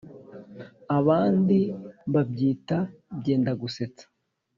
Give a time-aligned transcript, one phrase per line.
[0.97, 1.59] abandi
[2.13, 2.77] babyita
[3.17, 4.05] “byenda gusetsa”,